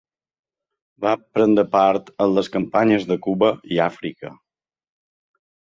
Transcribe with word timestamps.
Va 1.05 1.11
prendre 1.37 1.65
part 1.75 2.09
en 2.27 2.33
les 2.39 2.51
campanyes 2.57 3.07
de 3.13 3.19
Cuba 3.27 3.53
i 3.77 3.81
Àfrica. 3.89 4.37